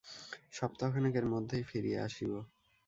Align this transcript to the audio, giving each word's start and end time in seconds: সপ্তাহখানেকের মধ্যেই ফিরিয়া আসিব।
সপ্তাহখানেকের 0.51 1.25
মধ্যেই 1.25 1.63
ফিরিয়া 1.63 1.99
আসিব। 2.03 2.31